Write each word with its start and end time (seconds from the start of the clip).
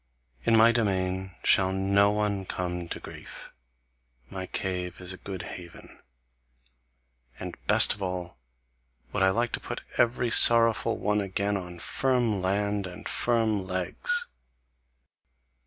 In 0.45 0.57
my 0.57 0.71
domain 0.71 1.35
shall 1.43 1.71
no 1.71 2.09
one 2.09 2.43
come 2.45 2.89
to 2.89 2.99
grief; 2.99 3.53
my 4.31 4.47
cave 4.47 4.99
is 4.99 5.13
a 5.13 5.17
good 5.17 5.43
haven. 5.43 5.99
And 7.39 7.55
best 7.67 7.93
of 7.93 8.01
all 8.01 8.39
would 9.13 9.21
I 9.21 9.29
like 9.29 9.51
to 9.51 9.59
put 9.59 9.81
every 9.99 10.31
sorrowful 10.31 10.97
one 10.97 11.21
again 11.21 11.55
on 11.55 11.77
firm 11.77 12.41
land 12.41 12.87
and 12.87 13.07
firm 13.07 13.67
legs. 13.67 14.25